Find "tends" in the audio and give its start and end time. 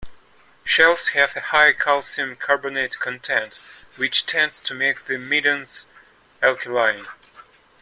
4.25-4.59